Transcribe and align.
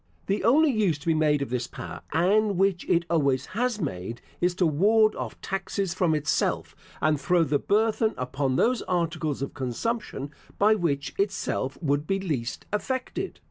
The 0.25 0.43
only 0.43 0.71
use 0.71 0.97
to 0.97 1.05
be 1.05 1.13
made 1.13 1.43
of 1.43 1.51
this 1.51 1.67
power 1.67 2.01
(and 2.11 2.57
which 2.57 2.89
it 2.89 3.05
always 3.07 3.45
has 3.53 3.79
made), 3.79 4.19
is 4.41 4.55
to 4.55 4.65
ward 4.65 5.13
off 5.15 5.39
taxes 5.41 5.93
from 5.93 6.15
itself, 6.15 6.75
and 7.01 7.21
throw 7.21 7.43
the 7.43 7.59
burthen 7.59 8.15
upon 8.17 8.55
those 8.55 8.81
articles 8.81 9.43
of 9.43 9.53
consumption 9.53 10.31
by 10.57 10.73
which 10.73 11.13
itself 11.19 11.77
would 11.83 12.07
be 12.07 12.19
least 12.19 12.65
affected. 12.73 13.39